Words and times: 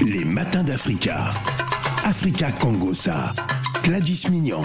Les 0.00 0.24
matins 0.24 0.62
d'Africa. 0.64 1.30
Africa 2.04 2.50
Congosa. 2.52 3.32
Gladys 3.84 4.24
Mignon. 4.30 4.62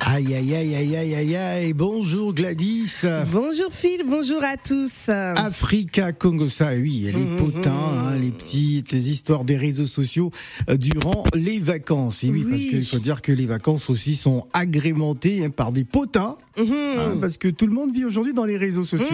Aïe, 0.00 0.34
aïe, 0.34 0.54
aïe, 0.54 0.74
aïe, 0.74 0.96
aïe, 0.96 1.14
aïe, 1.14 1.36
aïe. 1.36 1.72
Bonjour 1.74 2.32
Gladys. 2.32 3.02
Bonjour 3.30 3.70
Phil, 3.70 4.02
bonjour 4.06 4.42
à 4.42 4.56
tous. 4.56 5.08
Africa 5.10 6.12
Congosa, 6.12 6.70
oui, 6.72 7.10
les 7.14 7.36
potins, 7.36 7.72
hein, 7.72 8.16
les 8.16 8.30
petites 8.30 8.92
histoires 8.94 9.44
des 9.44 9.56
réseaux 9.56 9.84
sociaux 9.86 10.30
euh, 10.70 10.76
durant 10.76 11.24
les 11.34 11.58
vacances. 11.60 12.24
Et 12.24 12.30
oui, 12.30 12.44
parce 12.48 12.62
Oui. 12.62 12.68
qu'il 12.68 12.84
faut 12.86 12.98
dire 12.98 13.20
que 13.20 13.32
les 13.32 13.46
vacances 13.46 13.90
aussi 13.90 14.16
sont 14.16 14.46
agrémentées 14.54 15.44
hein, 15.44 15.50
par 15.50 15.72
des 15.72 15.84
potins, 15.84 16.36
hein, 16.58 17.16
parce 17.20 17.36
que 17.36 17.48
tout 17.48 17.66
le 17.66 17.72
monde 17.74 17.92
vit 17.92 18.04
aujourd'hui 18.06 18.32
dans 18.32 18.46
les 18.46 18.56
réseaux 18.56 18.84
sociaux. 18.84 19.06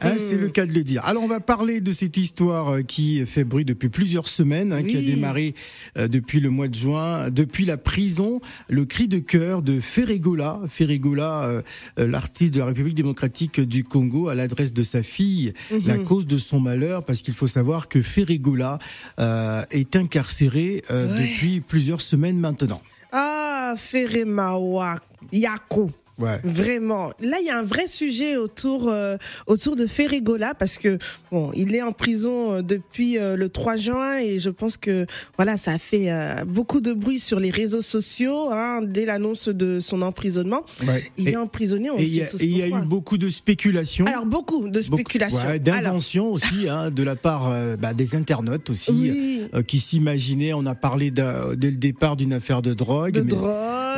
Hein, 0.00 0.14
c'est 0.16 0.36
le 0.36 0.48
cas 0.48 0.66
de 0.66 0.72
le 0.72 0.82
dire. 0.84 1.04
Alors 1.04 1.22
on 1.22 1.28
va 1.28 1.40
parler 1.40 1.80
de 1.80 1.92
cette 1.92 2.16
histoire 2.16 2.68
euh, 2.70 2.82
qui 2.82 3.24
fait 3.26 3.44
bruit 3.44 3.64
depuis 3.64 3.88
plusieurs 3.88 4.28
semaines, 4.28 4.72
hein, 4.72 4.82
qui 4.82 4.96
a 4.96 5.00
démarré 5.00 5.54
euh, 5.98 6.08
depuis 6.08 6.40
le 6.40 6.50
mois 6.50 6.68
de 6.68 6.74
juin, 6.74 7.30
depuis 7.30 7.64
la 7.64 7.76
prison, 7.76 8.40
le 8.68 8.84
cri 8.84 9.08
de 9.08 9.18
cœur 9.18 9.62
de 9.62 9.80
Ferregola, 9.80 10.60
Ferregola, 10.68 11.44
euh, 11.44 11.62
l'artiste 11.98 12.54
de 12.54 12.58
la 12.60 12.66
République 12.66 12.94
démocratique 12.94 13.60
du 13.60 13.84
Congo, 13.84 14.28
à 14.28 14.34
l'adresse 14.34 14.72
de 14.72 14.82
sa 14.82 15.02
fille, 15.02 15.52
la 15.86 15.98
cause 15.98 16.26
de 16.26 16.38
son 16.38 16.60
malheur, 16.60 17.04
parce 17.04 17.22
qu'il 17.22 17.34
faut 17.34 17.46
savoir 17.46 17.88
que 17.88 18.02
Ferregola 18.02 18.78
euh, 19.18 19.62
est 19.70 19.96
incarcéré 19.96 20.82
Ouais. 20.90 21.06
depuis 21.08 21.60
plusieurs 21.60 22.00
semaines 22.00 22.38
maintenant. 22.38 22.80
Ah, 23.12 23.74
Feremawa, 23.76 25.00
Yako. 25.32 25.90
Ouais. 26.22 26.40
Vraiment. 26.44 27.10
Là, 27.20 27.38
il 27.40 27.46
y 27.46 27.50
a 27.50 27.58
un 27.58 27.62
vrai 27.64 27.86
sujet 27.88 28.36
autour 28.36 28.88
euh, 28.88 29.16
autour 29.46 29.76
de 29.76 29.86
Ferregola 29.86 30.54
parce 30.54 30.78
que 30.78 30.98
bon, 31.30 31.50
il 31.54 31.74
est 31.74 31.82
en 31.82 31.92
prison 31.92 32.52
euh, 32.52 32.62
depuis 32.62 33.18
euh, 33.18 33.36
le 33.36 33.48
3 33.48 33.76
juin 33.76 34.18
et 34.18 34.38
je 34.38 34.50
pense 34.50 34.76
que 34.76 35.06
voilà, 35.36 35.56
ça 35.56 35.72
a 35.72 35.78
fait 35.78 36.10
euh, 36.12 36.44
beaucoup 36.46 36.80
de 36.80 36.92
bruit 36.92 37.18
sur 37.18 37.40
les 37.40 37.50
réseaux 37.50 37.82
sociaux 37.82 38.50
hein, 38.52 38.80
dès 38.82 39.04
l'annonce 39.04 39.48
de 39.48 39.80
son 39.80 40.02
emprisonnement. 40.02 40.62
Ouais. 40.86 41.02
Il 41.18 41.28
Et- 41.28 41.32
est 41.32 41.36
emprisonné. 41.36 41.90
On 41.90 41.98
Et 41.98 42.04
il 42.04 42.14
y 42.14 42.22
a, 42.22 42.26
et 42.26 42.28
il 42.44 42.56
y 42.56 42.62
a 42.62 42.68
eu 42.68 42.82
beaucoup 42.86 43.18
de 43.18 43.28
spéculations. 43.28 44.06
alors 44.06 44.26
beaucoup 44.26 44.68
de 44.68 44.80
spéculations. 44.80 45.46
ouais, 45.48 45.58
d'inventions 45.58 46.32
aussi 46.32 46.68
hein, 46.68 46.90
de 46.90 47.02
la 47.02 47.16
part 47.16 47.50
bah, 47.78 47.94
des 47.94 48.14
internautes 48.14 48.70
aussi 48.70 48.90
oui, 48.92 49.42
qui 49.66 49.80
s'imaginaient. 49.80 50.52
On 50.54 50.66
a 50.66 50.74
parlé 50.74 51.10
dès 51.10 51.22
le 51.70 51.76
départ 51.76 52.16
d'une 52.16 52.32
affaire 52.32 52.62
de 52.62 52.74
drogue, 52.74 53.12
de 53.12 53.20
mais 53.22 53.30
drogue, 53.30 53.50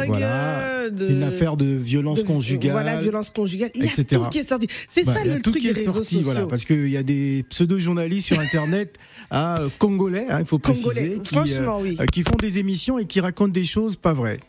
voilà, 0.07 0.91
de 0.91 1.09
une 1.11 1.23
affaire 1.23 1.57
de 1.57 1.65
violence 1.67 2.19
de- 2.21 2.25
conjugale. 2.27 2.73
Voilà, 2.73 2.97
violence 3.01 3.31
conjugale. 3.31 3.71
Il 3.75 3.83
y 3.85 3.89
a 3.89 3.93
etc. 3.93 4.05
tout 4.23 4.29
qui 4.29 4.39
est 4.39 4.49
sorti. 4.49 4.67
C'est 4.89 5.05
Bah, 5.05 5.15
ça 5.15 5.25
le 5.25 5.41
tout 5.41 5.51
truc 5.51 5.63
qui 5.63 5.69
des 5.69 5.69
est 5.73 5.77
réseaux 5.79 5.93
sorti, 5.93 6.17
sociaux. 6.17 6.23
voilà, 6.31 6.47
parce 6.47 6.65
qu'il 6.65 6.89
y 6.89 6.97
a 6.97 7.03
des 7.03 7.45
pseudo-journalistes 7.49 8.27
sur 8.29 8.39
Internet, 8.41 8.97
hein, 9.31 9.57
euh, 9.61 9.69
congolais, 9.79 10.27
hein, 10.29 10.39
il 10.41 10.47
faut 10.47 10.59
préciser, 10.59 10.89
Congolais, 10.89 11.19
qui, 11.23 11.35
franchement, 11.35 11.79
oui. 11.83 11.97
euh, 12.01 12.07
qui 12.07 12.23
font 12.23 12.37
des 12.41 12.59
émissions 12.59 12.99
et 12.99 13.07
qui 13.07 13.21
racontent 13.21 13.53
des 13.53 13.65
choses 13.65 13.97
pas 13.97 14.13
vraies. 14.13 14.41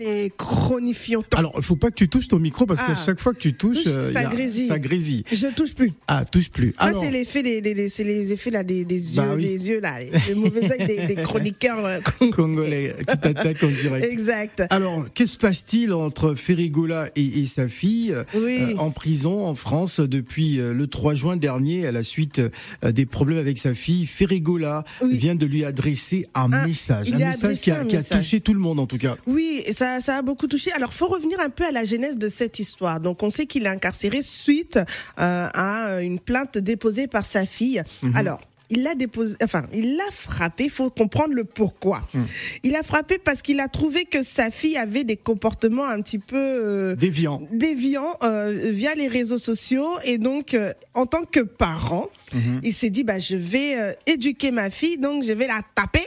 Les 0.00 0.32
chronifions. 0.34 1.22
Alors, 1.36 1.52
il 1.56 1.62
faut 1.62 1.76
pas 1.76 1.90
que 1.90 1.94
tu 1.96 2.08
touches 2.08 2.28
ton 2.28 2.38
micro 2.38 2.64
parce 2.64 2.80
qu'à 2.80 2.94
Ah. 2.96 3.02
chaque 3.04 3.20
fois 3.20 3.34
que 3.34 3.38
tu 3.38 3.52
touches, 3.52 3.82
Touche, 3.84 3.92
euh, 3.94 4.12
ça 4.12 4.20
a- 4.20 4.24
grésille. 4.24 4.66
ça 4.68 4.78
grésille. 4.78 5.24
Je 5.30 5.46
touche 5.48 5.74
plus. 5.74 5.92
Ah, 6.08 6.24
touche 6.24 6.48
plus. 6.48 6.74
Ça, 6.78 6.92
c'est 6.98 7.10
l'effet 7.10 7.42
des, 7.42 7.60
des- 7.60 7.74
les 7.74 8.32
effets 8.32 8.50
là 8.50 8.64
des, 8.64 8.86
des 8.86 8.96
yeux, 9.16 9.22
Bah 9.22 9.34
oui. 9.36 9.42
des 9.44 9.68
yeux 9.68 9.80
là, 9.80 9.98
les 10.26 10.34
mauvais 10.34 10.72
œils 10.72 10.86
des, 10.86 11.14
des 11.14 11.22
chroniqueurs. 11.22 11.84
euh, 11.84 11.98
congolais 12.32 12.94
qui 13.00 13.18
t'attaquent 13.18 13.62
en 13.62 13.68
direct. 13.68 14.06
exact. 14.10 14.62
Alors, 14.70 15.04
que 15.12 15.26
se 15.26 15.36
passe-t-il 15.36 15.92
entre 15.92 16.34
Ferrigola 16.34 17.10
et, 17.14 17.40
et 17.40 17.44
sa 17.44 17.68
fille 17.68 18.12
euh, 18.12 18.24
Oui. 18.34 18.74
en 18.78 18.90
prison 18.90 19.44
en 19.46 19.54
France 19.54 20.00
depuis 20.00 20.60
euh, 20.60 20.72
le 20.72 20.86
3 20.86 21.14
juin 21.14 21.36
dernier 21.36 21.86
à 21.86 21.92
la 21.92 22.02
suite 22.02 22.40
euh, 22.84 22.92
des 22.92 23.04
problèmes 23.04 23.38
avec 23.38 23.58
sa 23.58 23.74
fille? 23.74 24.06
Ferrigola 24.06 24.84
Oui. 25.02 25.16
vient 25.18 25.34
de 25.34 25.44
lui 25.44 25.62
adresser 25.64 26.26
un 26.34 26.50
Un- 26.52 26.66
message, 26.66 27.12
un 27.12 27.18
message 27.18 27.60
qui 27.60 27.70
a, 27.70 27.84
qui 27.84 27.96
a 27.96 28.02
touché 28.02 28.40
tout 28.40 28.54
le 28.54 28.60
monde 28.60 28.80
en 28.80 28.86
tout 28.86 28.96
cas. 28.98 29.16
Oui, 29.26 29.62
et 29.66 29.72
ça, 29.98 30.00
ça 30.00 30.16
a 30.18 30.22
beaucoup 30.22 30.46
touché. 30.46 30.72
Alors, 30.72 30.92
faut 30.92 31.08
revenir 31.08 31.40
un 31.40 31.50
peu 31.50 31.64
à 31.64 31.70
la 31.70 31.84
genèse 31.84 32.16
de 32.16 32.28
cette 32.28 32.58
histoire. 32.58 33.00
Donc, 33.00 33.22
on 33.22 33.30
sait 33.30 33.46
qu'il 33.46 33.64
est 33.66 33.68
incarcéré 33.68 34.22
suite 34.22 34.78
euh, 35.18 35.48
à 35.52 36.00
une 36.02 36.18
plainte 36.20 36.58
déposée 36.58 37.06
par 37.06 37.24
sa 37.26 37.46
fille. 37.46 37.82
Mhm. 38.02 38.16
Alors. 38.16 38.40
Il 38.72 38.84
l'a 38.84 38.94
déposé, 38.94 39.34
enfin, 39.42 39.64
il 39.74 39.96
l'a 39.96 40.04
frappé. 40.12 40.62
Il 40.66 40.70
faut 40.70 40.90
comprendre 40.90 41.34
le 41.34 41.42
pourquoi. 41.42 42.02
Mhm. 42.14 42.24
Il 42.62 42.76
a 42.76 42.84
frappé 42.84 43.18
parce 43.18 43.42
qu'il 43.42 43.58
a 43.58 43.66
trouvé 43.66 44.04
que 44.04 44.22
sa 44.22 44.52
fille 44.52 44.76
avait 44.76 45.02
des 45.02 45.16
comportements 45.16 45.86
un 45.88 46.00
petit 46.02 46.20
peu 46.20 46.36
euh, 46.38 46.94
Déviant. 46.94 47.42
déviant 47.50 48.06
euh, 48.22 48.56
via 48.70 48.94
les 48.94 49.08
réseaux 49.08 49.38
sociaux 49.38 49.88
et 50.04 50.18
donc 50.18 50.54
euh, 50.54 50.72
en 50.94 51.06
tant 51.06 51.24
que 51.24 51.40
parent, 51.40 52.08
Mhm. 52.32 52.60
il 52.62 52.72
s'est 52.72 52.90
dit 52.90 53.02
bah 53.02 53.18
je 53.18 53.34
vais 53.34 53.74
euh, 53.76 53.92
éduquer 54.06 54.52
ma 54.52 54.70
fille 54.70 54.98
donc 54.98 55.24
je 55.24 55.32
vais 55.32 55.48
la 55.48 55.62
taper. 55.74 56.06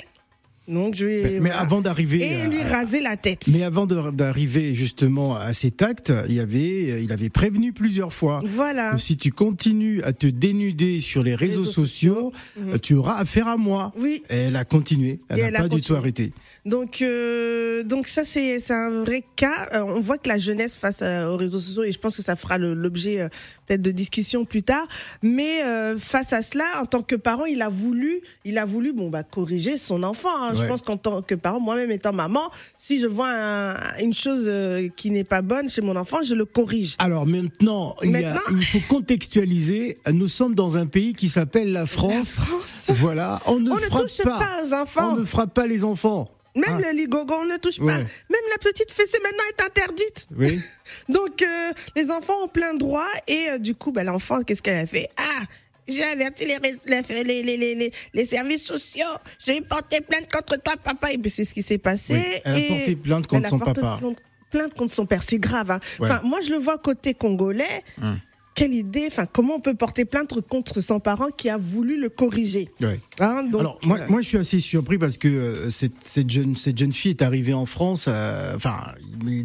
Donc 0.67 0.95
je 0.95 1.05
vais 1.05 1.23
Mais, 1.23 1.39
voilà. 1.39 1.59
avant 1.59 1.81
d'arriver 1.81 2.21
et 2.25 2.47
lui 2.47 2.61
raser 2.63 3.01
la 3.01 3.17
tête. 3.17 3.47
mais 3.51 3.63
avant 3.63 3.85
d'arriver 3.85 4.75
justement 4.75 5.35
à 5.35 5.51
cet 5.51 5.81
acte, 5.81 6.13
il 6.29 6.39
avait 6.39 7.03
il 7.03 7.11
avait 7.11 7.29
prévenu 7.29 7.73
plusieurs 7.73 8.13
fois 8.13 8.41
Voilà. 8.45 8.91
que 8.93 8.97
si 8.97 9.17
tu 9.17 9.31
continues 9.31 10.01
à 10.03 10.13
te 10.13 10.27
dénuder 10.27 11.01
sur 11.01 11.21
les 11.21 11.35
réseaux, 11.35 11.61
Réseaux 11.63 11.65
sociaux, 11.71 12.31
sociaux. 12.55 12.77
tu 12.81 12.93
auras 12.93 13.15
affaire 13.17 13.47
à 13.49 13.57
moi. 13.57 13.91
Oui. 13.97 14.23
Et 14.29 14.35
elle 14.35 14.55
a 14.55 14.63
continué, 14.65 15.19
elle 15.29 15.51
n'a 15.51 15.59
pas 15.59 15.63
du 15.63 15.69
tout 15.69 15.75
continué. 15.93 15.97
arrêté. 15.99 16.33
Donc 16.65 17.01
euh, 17.01 17.83
donc 17.83 18.07
ça 18.07 18.23
c'est 18.23 18.59
c'est 18.61 18.73
un 18.73 18.89
vrai 18.89 19.21
cas. 19.35 19.67
Euh, 19.73 19.81
on 19.81 19.99
voit 19.99 20.17
que 20.17 20.29
la 20.29 20.37
jeunesse 20.37 20.75
face 20.75 20.99
euh, 21.01 21.27
aux 21.27 21.35
réseaux 21.35 21.59
sociaux 21.59 21.83
et 21.83 21.91
je 21.91 21.99
pense 21.99 22.15
que 22.15 22.21
ça 22.21 22.37
fera 22.37 22.57
l'objet 22.57 23.19
euh, 23.19 23.27
peut-être 23.67 23.81
de 23.81 23.91
discussions 23.91 24.45
plus 24.45 24.63
tard. 24.63 24.87
Mais 25.21 25.61
euh, 25.63 25.97
face 25.99 26.31
à 26.31 26.41
cela, 26.41 26.63
en 26.81 26.85
tant 26.85 27.01
que 27.01 27.15
parent, 27.17 27.43
il 27.43 27.61
a 27.61 27.67
voulu 27.67 28.21
il 28.45 28.57
a 28.57 28.65
voulu 28.65 28.93
bon 28.93 29.09
bah 29.09 29.23
corriger 29.23 29.75
son 29.77 30.03
enfant. 30.03 30.29
hein. 30.41 30.53
Je 30.53 30.63
pense 30.63 30.81
qu'en 30.81 30.95
tant 30.95 31.21
que 31.21 31.35
parent, 31.35 31.59
moi-même 31.59 31.91
étant 31.91 32.13
maman, 32.13 32.49
si 32.77 32.99
je 33.01 33.07
vois 33.07 33.29
un- 33.29 33.97
une 34.01 34.13
chose 34.13 34.45
euh, 34.47 34.87
qui 34.95 35.11
n'est 35.11 35.25
pas 35.25 35.41
bonne 35.41 35.67
chez 35.67 35.81
mon 35.81 35.97
enfant, 35.97 36.23
je 36.23 36.33
le 36.33 36.45
corrige. 36.45 36.95
Alors 36.99 37.25
maintenant, 37.25 37.93
il, 38.03 38.15
a- 38.23 38.35
faut 38.71 38.79
contextualiser. 38.87 39.97
Nous 40.13 40.29
sommes 40.29 40.55
dans 40.55 40.77
un 40.77 40.85
pays 40.85 41.11
qui 41.11 41.27
s'appelle 41.27 41.73
la 41.73 41.85
France. 41.87 42.37
La 42.37 42.43
France. 42.45 42.83
Voilà, 42.89 43.41
on 43.47 43.59
ne 43.59 43.69
On 43.69 43.75
ne 43.75 43.79
frappe 43.81 44.03
touche 44.03 44.17
pas. 44.23 44.39
pas 44.39 44.63
aux 44.65 44.73
enfants. 44.73 45.13
On 45.13 45.15
ne 45.17 45.25
frappe 45.25 45.53
pas 45.53 45.67
les 45.67 45.83
enfants. 45.83 46.29
Même 46.55 46.65
Ah. 46.83 46.91
le 46.91 46.97
ligogo, 46.97 47.33
on 47.33 47.45
ne 47.45 47.57
touche 47.57 47.79
pas. 47.79 47.85
Ouais. 47.85 47.93
Même 47.97 48.41
la 48.51 48.57
petite 48.59 48.91
fessée 48.91 49.17
maintenant 49.23 49.43
est 49.57 49.63
interdite. 49.63 50.27
Oui. 50.35 50.61
Donc 51.09 51.41
euh, 51.41 51.71
les 51.95 52.11
enfants 52.11 52.43
ont 52.43 52.47
plein 52.47 52.73
droit 52.75 53.07
et 53.27 53.49
euh, 53.49 53.57
du 53.57 53.73
coup 53.75 53.91
bah, 53.91 54.03
l'enfant 54.03 54.41
qu'est-ce 54.43 54.61
qu'elle 54.61 54.77
a 54.83 54.85
fait? 54.85 55.09
Ah 55.17 55.41
j'ai 55.85 56.03
averti 56.03 56.45
les, 56.45 56.57
les, 56.59 57.01
les, 57.23 57.43
les, 57.43 57.57
les, 57.57 57.75
les- 57.75 57.91
les 58.13 58.25
services 58.25 58.63
sociaux, 58.63 59.03
j'ai 59.45 59.59
porté 59.59 59.99
plainte 59.99 60.31
contre 60.31 60.55
toi 60.61 60.75
papa 60.81 61.11
et 61.11 61.17
puis 61.17 61.29
c'est 61.29 61.43
ce 61.43 61.53
qui 61.53 61.61
s'est 61.61 61.77
passé. 61.77 62.13
Oui, 62.13 62.41
elle 62.45 62.53
a 62.53 62.57
et 62.59 62.67
porté 62.69 62.95
plainte 62.95 63.27
contre 63.27 63.49
son 63.49 63.59
papa. 63.59 63.97
Plainte, 63.99 64.17
plainte 64.49 64.73
contre 64.75 64.93
son 64.93 65.05
père, 65.05 65.23
c'est 65.27 65.39
grave. 65.39 65.71
Hein. 65.71 65.79
Ouais. 65.99 66.09
Enfin, 66.09 66.21
moi 66.23 66.39
je 66.41 66.51
le 66.51 66.57
vois 66.57 66.77
côté 66.77 67.13
congolais. 67.13 67.83
Hum. 68.01 68.17
Quelle 68.55 68.73
idée, 68.73 69.05
enfin 69.07 69.25
comment 69.31 69.55
on 69.55 69.59
peut 69.59 69.73
porter 69.73 70.05
plainte 70.05 70.33
contre 70.47 70.79
son 70.81 70.99
parent 70.99 71.29
qui 71.35 71.49
a 71.49 71.57
voulu 71.57 71.99
le 71.99 72.09
corriger 72.09 72.69
Ouais. 72.81 72.99
Hein, 73.19 73.43
donc, 73.51 73.61
Alors 73.61 73.79
moi, 73.83 73.97
euh, 73.99 74.05
moi, 74.09 74.21
je 74.21 74.27
suis 74.27 74.37
assez 74.37 74.59
surpris 74.59 74.97
parce 74.97 75.17
que 75.17 75.27
euh, 75.27 75.69
cette, 75.71 75.93
cette 76.03 76.29
jeune 76.29 76.55
cette 76.55 76.77
jeune 76.77 76.93
fille 76.93 77.11
est 77.11 77.21
arrivée 77.21 77.53
en 77.53 77.65
France. 77.65 78.05
euh, 78.07 78.55
Enfin, 78.55 78.77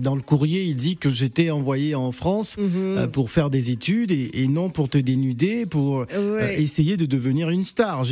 dans 0.01 0.15
le 0.15 0.21
courrier, 0.23 0.65
il 0.65 0.77
dit 0.77 0.97
que 0.97 1.09
j'étais 1.11 1.51
envoyé 1.51 1.95
en 1.95 2.13
France 2.13 2.57
Mhm. 2.59 3.09
pour 3.13 3.31
faire 3.31 3.49
des 3.51 3.71
études 3.71 4.11
et, 4.11 4.43
et 4.43 4.49
non 4.49 4.69
pour 4.69 4.89
te 4.89 4.99
dénuder, 4.99 5.65
pour 5.67 6.05
Ouais. 6.19 6.61
essayer 6.61 6.97
de 6.97 7.07
devenir 7.07 7.49
une 7.51 7.65
star. 7.65 8.05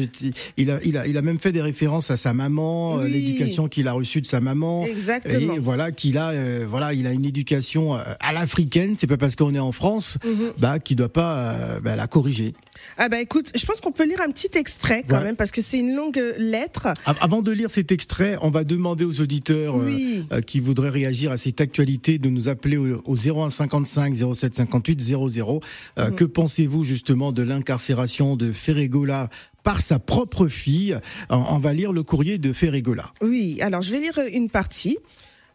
Il 0.57 0.71
a, 0.71 0.79
il 0.85 0.97
a, 0.97 1.07
il 1.07 1.17
a 1.19 1.23
même 1.23 1.39
fait 1.39 1.53
des 1.53 1.63
références 1.63 2.11
à 2.11 2.17
sa 2.17 2.33
maman, 2.33 2.97
Oui. 2.97 3.11
l'éducation 3.11 3.69
qu'il 3.69 3.89
a 3.89 3.93
reçue 3.93 4.21
de 4.23 4.27
sa 4.27 4.41
maman. 4.41 4.87
Exactement. 4.87 5.55
Et 5.55 5.59
voilà 5.59 5.93
qu'il 5.93 6.17
a, 6.19 6.33
voilà, 6.67 6.95
il 6.95 7.07
a 7.07 7.11
une 7.13 7.25
éducation 7.27 7.95
à 7.95 8.33
l'africaine. 8.33 8.95
C'est 8.97 9.07
pas 9.07 9.17
parce 9.19 9.37
qu'on 9.37 9.55
est 9.55 9.59
en 9.59 9.73
France, 9.73 10.17
Mhm. 10.25 10.53
bah, 10.59 10.79
qu'il 10.87 10.97
doit 10.97 11.13
pas 11.13 11.37
euh, 11.53 11.81
bah, 11.81 11.97
la 11.97 12.07
corriger. 12.07 12.55
Ah 12.97 13.09
bah 13.09 13.21
écoute, 13.21 13.51
je 13.55 13.67
pense 13.67 13.81
qu'on 13.81 13.91
peut 13.91 14.07
lire 14.07 14.21
un 14.21 14.31
petit 14.31 14.51
extrait 14.57 15.03
quand 15.09 15.17
Ouais. 15.19 15.25
même 15.25 15.37
parce 15.37 15.51
que 15.51 15.61
c'est 15.61 15.79
une 15.79 15.95
longue 15.95 16.23
lettre. 16.39 16.87
Av- 17.05 17.17
Avant 17.21 17.43
de 17.43 17.51
lire 17.51 17.71
cet 17.71 17.91
extrait, 17.91 18.37
on 18.41 18.51
va 18.51 18.63
demander 18.65 19.05
aux 19.05 19.21
auditeurs 19.21 19.77
euh, 19.77 19.87
Oui. 19.87 20.27
euh, 20.33 20.41
qui 20.41 20.61
voudraient 20.61 20.91
réagir 20.91 21.33
à 21.33 21.37
cette 21.37 21.61
actualité 21.61 22.19
de 22.19 22.29
nous 22.31 22.49
appeler 22.49 22.77
au, 22.77 23.03
au 23.05 23.17
01 23.17 23.49
55 23.51 24.15
07 24.35 24.55
58 24.55 25.01
00. 25.01 25.61
Euh, 25.99 26.11
Que 26.13 26.25
pensez-vous 26.25 26.85
justement 26.85 27.33
de 27.33 27.43
l'incarcération 27.43 28.37
de 28.37 28.53
Ferregola 28.53 29.29
par 29.65 29.81
sa 29.81 29.99
propre 29.99 30.47
fille? 30.47 30.97
On, 31.31 31.59
va 31.59 31.73
lire 31.73 31.93
le 31.93 32.05
courrier 32.05 32.39
de 32.39 32.53
Ferregola. 32.53 33.13
Oui, 33.21 33.59
alors 33.61 33.83
je 33.83 33.91
vais 33.91 33.99
lire 34.01 34.21
une 34.33 34.49
partie. 34.51 34.99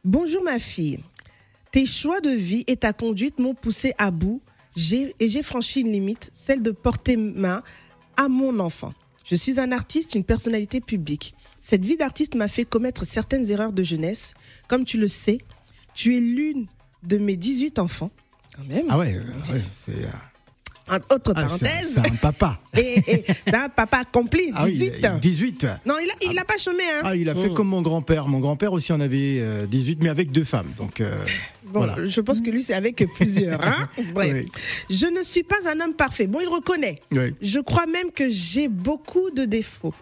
Bonjour 0.03 0.43
ma 0.43 0.59
fille. 0.59 0.99
Tes 1.71 1.85
choix 1.85 2.19
de 2.19 2.31
vie 2.31 2.65
et 2.67 2.75
ta 2.75 2.91
conduite 2.91 3.39
m'ont 3.39 3.53
poussé 3.53 3.93
à 3.97 4.11
bout 4.11 4.41
et 4.77 5.27
j'ai 5.27 5.43
franchi 5.43 5.81
une 5.81 5.91
limite, 5.91 6.29
celle 6.33 6.61
de 6.61 6.71
porter 6.71 7.17
main 7.17 7.63
à 8.17 8.27
mon 8.27 8.59
enfant. 8.59 8.93
Je 9.23 9.35
suis 9.35 9.59
un 9.59 9.71
artiste, 9.71 10.15
une 10.15 10.23
personnalité 10.23 10.81
publique. 10.81 11.35
Cette 11.59 11.85
vie 11.85 11.97
d'artiste 11.97 12.35
m'a 12.35 12.47
fait 12.47 12.65
commettre 12.65 13.05
certaines 13.05 13.49
erreurs 13.49 13.73
de 13.73 13.83
jeunesse. 13.83 14.33
Comme 14.67 14.83
tu 14.83 14.97
le 14.97 15.07
sais, 15.07 15.37
tu 15.93 16.17
es 16.17 16.19
l'une 16.19 16.67
de 17.03 17.17
mes 17.17 17.35
18 17.35 17.79
enfants. 17.79 18.11
Quand 18.55 18.63
même. 18.63 18.87
Ah 18.89 18.97
ouais, 18.97 19.15
euh, 19.15 19.53
ouais 19.53 19.61
c'est. 19.73 20.07
Euh, 20.89 20.99
autre 21.13 21.33
Ah, 21.35 21.47
c'est- 21.47 21.63
parenthèse. 21.65 21.91
C'est 21.93 22.07
un 22.11 22.15
papa. 22.15 22.59
Et, 22.77 23.23
un 23.53 23.69
papa 23.69 23.97
accompli, 23.99 24.51
18. 24.65 24.93
Ah 25.03 25.13
oui, 25.15 25.19
18. 25.19 25.67
Non, 25.85 25.95
il 26.03 26.09
a, 26.09 26.31
il 26.31 26.37
a 26.39 26.45
pas 26.45 26.57
chômé, 26.57 26.83
hein. 26.83 27.01
Ah, 27.03 27.15
il 27.15 27.29
a 27.29 27.35
fait 27.35 27.49
Mm. 27.49 27.53
comme 27.53 27.67
mon 27.67 27.81
grand-père. 27.81 28.27
Mon 28.27 28.39
grand-père 28.39 28.73
aussi 28.73 28.91
en 28.93 28.99
avait 29.01 29.37
euh, 29.39 29.67
18, 29.67 29.99
mais 30.01 30.09
avec 30.09 30.31
deux 30.31 30.43
femmes. 30.43 30.71
Donc, 30.77 30.99
euh, 31.01 31.15
Bon, 31.65 31.85
voilà. 31.85 31.95
je 32.05 32.19
pense 32.21 32.41
que 32.41 32.49
lui, 32.49 32.63
c'est 32.63 32.73
avec 32.73 33.03
plusieurs. 33.15 33.65
Hein 33.65 33.87
Bref. 34.13 34.33
Oui. 34.33 34.51
Je 34.89 35.05
ne 35.07 35.23
suis 35.23 35.43
pas 35.43 35.57
un 35.69 35.79
homme 35.79 35.93
parfait. 35.93 36.27
Bon, 36.27 36.39
il 36.41 36.47
reconnaît. 36.49 36.95
Oui. 37.15 37.33
Je 37.41 37.59
crois 37.59 37.85
même 37.85 38.11
que 38.11 38.29
j'ai 38.29 38.67
beaucoup 38.67 39.29
de 39.31 39.45
défauts. 39.45 39.93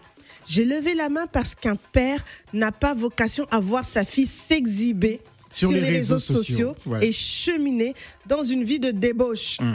J'ai 0.48 0.64
levé 0.64 0.94
la 0.94 1.08
main 1.08 1.26
parce 1.30 1.54
qu'un 1.54 1.76
père 1.76 2.24
n'a 2.52 2.72
pas 2.72 2.94
vocation 2.94 3.46
à 3.52 3.60
voir 3.60 3.84
sa 3.84 4.04
fille 4.04 4.26
s'exhiber 4.26 5.20
Sur 5.48 5.70
les 5.70 5.80
réseaux 5.80 6.18
sociaux, 6.18 6.74
ouais. 6.86 7.06
et 7.06 7.12
cheminer 7.12 7.94
dans 8.26 8.42
une 8.42 8.64
vie 8.64 8.80
de 8.80 8.90
débauche. 8.90 9.58
Mm. 9.60 9.74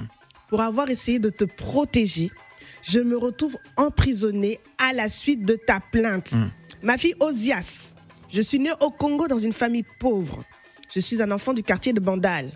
Pour 0.55 0.63
avoir 0.63 0.89
essayé 0.89 1.19
de 1.19 1.29
te 1.29 1.43
protéger, 1.43 2.31
je 2.81 3.01
me 3.01 3.17
retrouve 3.17 3.57
emprisonnée 3.75 4.57
à 4.77 4.93
la 4.93 5.09
suite 5.09 5.43
de 5.43 5.55
ta 5.55 5.81
plainte. 5.81 6.31
Mm. 6.31 6.49
Ma 6.81 6.97
fille 6.97 7.13
Osias, 7.19 7.95
je 8.29 8.39
suis 8.41 8.57
née 8.59 8.71
au 8.81 8.89
Congo 8.89 9.27
dans 9.27 9.37
une 9.37 9.51
famille 9.51 9.83
pauvre. 9.99 10.45
Je 10.93 11.01
suis 11.01 11.21
un 11.21 11.29
enfant 11.31 11.51
du 11.51 11.61
quartier 11.61 11.91
de 11.91 11.99
Bandal. 11.99 12.51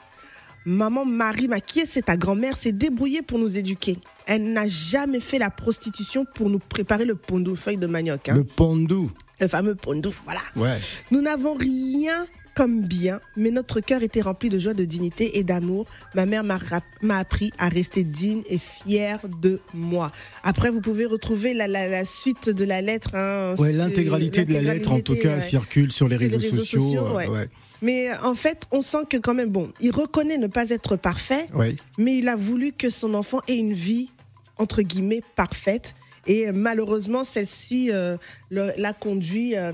Maman 0.66 1.04
Marie, 1.04 1.50
ma 1.50 1.60
qui 1.60 1.82
est 1.82 1.86
c'est 1.86 2.04
ta 2.04 2.16
grand-mère, 2.16 2.56
s'est 2.56 2.72
débrouillée 2.72 3.22
pour 3.22 3.38
nous 3.38 3.58
éduquer. 3.58 3.98
Elle 4.26 4.54
n'a 4.54 4.66
jamais 4.66 5.20
fait 5.20 5.38
la 5.38 5.50
prostitution 5.50 6.26
pour 6.36 6.50
nous 6.50 6.60
préparer 6.60 7.04
le 7.04 7.16
pondou, 7.16 7.58
feuille 7.58 7.76
de 7.76 7.88
manioc. 7.88 8.30
hein. 8.30 8.34
Le 8.34 8.46
pandou. 8.46 9.12
Le 9.42 9.50
fameux 9.50 9.76
pondou, 9.76 10.14
voilà. 10.24 10.40
Ouais. 10.56 10.78
Nous 11.12 11.20
n'avons 11.20 11.54
rien 11.56 12.28
comme 12.60 12.82
bien, 12.82 13.22
mais 13.38 13.52
notre 13.52 13.80
cœur 13.80 14.04
était 14.04 14.20
rempli 14.20 14.50
de 14.50 14.60
joie, 14.60 14.74
de 14.74 14.84
dignité 14.84 15.38
et 15.40 15.44
d'amour. 15.46 15.86
Ma 16.14 16.26
mère 16.26 16.44
m'a 16.44 17.18
appris 17.18 17.54
à 17.58 17.70
rester 17.70 18.04
digne 18.04 18.42
et 18.50 18.58
fière 18.58 19.20
de 19.42 19.62
moi. 19.74 20.12
Après, 20.44 20.70
vous 20.70 20.82
pouvez 20.82 21.06
retrouver 21.06 21.54
la, 21.54 21.68
la- 21.68 21.88
la 21.88 22.04
suite 22.04 22.50
de 22.50 22.66
la 22.66 22.82
lettre. 22.82 23.16
hein, 23.16 23.56
Ouais, 23.60 23.72
l'intégralité 23.72 24.44
de 24.44 24.52
la 24.54 24.62
lettre, 24.74 24.92
en 24.92 25.00
tout 25.00 25.16
cas, 25.16 25.36
ouais. 25.36 25.40
circule 25.40 25.94
sur 25.94 26.10
les 26.10 26.18
Sur 26.18 26.28
les 26.28 26.36
réseaux, 26.36 26.58
sociaux. 26.58 26.80
sociaux, 26.82 27.06
euh, 27.06 27.16
ouais. 27.16 27.28
ouais. 27.30 27.50
Mais 27.82 28.10
euh, 28.10 28.16
en 28.24 28.36
fait, 28.36 28.64
on 28.72 28.82
sent 28.82 29.06
que 29.10 29.16
quand 29.16 29.34
même, 29.34 29.52
bon, 29.52 29.72
il 29.80 29.92
reconnaît 29.92 30.38
ne 30.38 30.48
pas 30.48 30.70
être 30.72 30.98
parfait, 30.98 31.48
Ouais. 31.56 31.78
mais 31.98 32.18
il 32.18 32.28
a 32.28 32.36
voulu 32.36 32.74
que 32.74 32.90
son 32.90 33.14
enfant 33.14 33.40
ait 33.48 33.56
une 33.58 33.72
vie, 33.72 34.10
entre 34.58 34.82
guillemets, 34.82 35.22
parfaite. 35.38 35.96
Et 36.28 36.48
euh, 36.48 36.52
malheureusement, 36.54 37.24
celle-ci 37.24 37.90
euh, 37.92 38.18
l'a 38.52 38.94
conduit, 38.94 39.56
euh, 39.56 39.72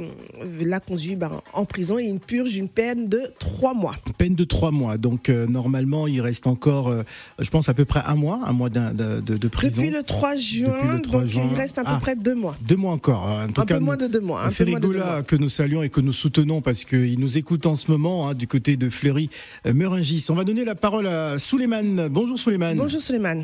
l'a 0.62 0.80
conduit 0.80 1.16
ben, 1.16 1.42
en 1.54 1.66
prison 1.66 1.98
et 2.00 2.04
il 2.06 2.20
purge 2.20 2.56
une 2.56 2.70
peine 2.70 3.08
de 3.10 3.22
trois 3.40 3.74
mois. 3.74 3.96
Peine 4.18 4.36
de 4.36 4.44
trois 4.44 4.72
mois. 4.72 4.98
Donc, 4.98 5.30
euh, 5.30 5.48
normalement, 5.48 6.08
il 6.08 6.22
reste 6.22 6.48
encore, 6.48 6.94
je 7.40 7.50
pense, 7.50 7.70
à 7.70 7.74
peu 7.74 7.86
près 7.86 8.02
un 8.06 8.16
mois, 8.16 8.42
un 8.46 8.54
mois 8.54 8.70
de, 8.70 9.20
de, 9.22 9.38
de 9.38 9.48
prison. 9.48 9.82
Depuis 9.82 9.94
le 9.94 10.04
3 10.04 10.36
juin, 10.36 10.70
Depuis 10.76 10.88
le 10.96 11.02
3 11.02 11.20
donc 11.22 11.30
juin. 11.30 11.48
il 11.52 11.56
reste 11.58 11.78
à 11.78 11.84
peu 11.84 11.90
Ah. 11.92 12.00
près 12.02 12.16
deux 12.16 12.36
mois. 12.36 12.56
Deux 12.68 12.76
mois 12.76 12.92
encore. 12.94 13.24
En 13.26 13.48
tout 13.52 13.62
Un 13.62 13.66
cas, 13.66 13.78
peu 13.78 13.84
moins 13.84 13.98
de 13.98 14.08
deux 14.08 14.20
mois. 14.22 14.44
Un 14.46 14.50
Ferrigola, 14.50 15.06
mois. 15.06 15.24
que 15.24 15.36
nous 15.36 15.50
saluons 15.50 15.82
et 15.84 15.90
que 15.90 16.02
nous 16.02 16.14
soutenons 16.14 16.62
parce 16.62 16.84
qu'il 16.86 17.20
nous 17.20 17.38
écoute 17.38 17.66
en 17.66 17.76
ce 17.76 17.90
moment 17.92 18.30
hein, 18.30 18.34
du 18.34 18.48
côté 18.48 18.76
de 18.78 18.90
Fleury, 18.90 19.30
Meringis. 19.66 20.26
On 20.30 20.36
va 20.36 20.44
donner 20.44 20.66
la 20.66 20.76
parole 20.76 21.08
à 21.08 21.40
Souleymane. 21.40 22.08
Bonjour 22.10 22.38
Souleymane. 22.40 22.78
Bonjour 22.78 23.02
Suleiman. 23.02 23.44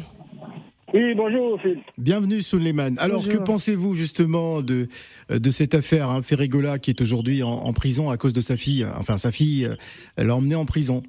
Oui, 0.93 1.13
bonjour, 1.15 1.59
Phil. 1.61 1.79
Bienvenue 1.97 2.41
Souleymane. 2.41 2.97
Alors 2.99 3.21
Bonjour. 3.23 3.39
que 3.39 3.45
pensez-vous 3.45 3.93
justement 3.93 4.61
de 4.61 4.87
euh, 5.31 5.39
de 5.39 5.49
cette 5.51 5.73
affaire 5.73 6.09
hein, 6.09 6.21
Ferrigola 6.21 6.79
qui 6.79 6.89
est 6.89 6.99
aujourd'hui 7.01 7.43
en, 7.43 7.49
en 7.49 7.71
prison 7.73 8.09
à 8.09 8.17
cause 8.17 8.33
de 8.33 8.41
sa 8.41 8.57
fille 8.57 8.85
Enfin 8.99 9.17
sa 9.17 9.31
fille, 9.31 9.65
euh, 9.65 9.75
elle 10.17 10.27
l'a 10.27 10.35
emmené 10.35 10.55
en 10.55 10.65
prison? 10.65 11.01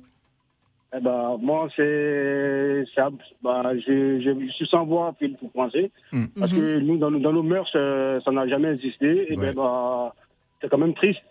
Eh 0.97 1.01
ben, 1.01 1.37
moi, 1.41 1.69
c'est. 1.75 2.85
ça- 2.95 3.09
Bah, 3.43 3.63
je, 3.75 4.21
je, 4.21 4.47
je 4.47 4.53
suis 4.53 4.67
sans 4.67 4.85
voix, 4.85 5.15
Phil, 5.19 5.37
pour 5.39 5.51
penser. 5.51 5.91
Mm. 6.13 6.25
Parce 6.39 6.53
que 6.53 6.79
nous, 6.81 6.99
dans, 6.99 7.11
nos- 7.11 7.19
dans 7.19 7.33
nos 7.33 7.43
mœurs, 7.43 7.71
euh, 7.75 8.21
ça 8.25 8.31
n'a 8.31 8.47
jamais 8.47 8.69
existé. 8.75 9.33
Et 9.33 9.37
Ouais. 9.39 9.47
ben, 9.47 9.55
bah, 9.55 10.15
c'est 10.61 10.69
quand 10.69 10.79
même 10.79 10.95
triste. 10.95 11.23